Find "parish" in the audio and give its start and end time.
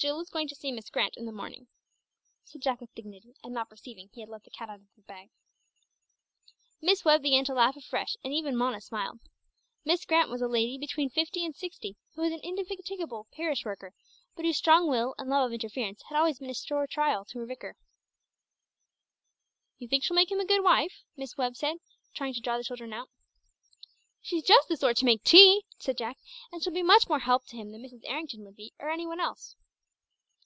13.32-13.64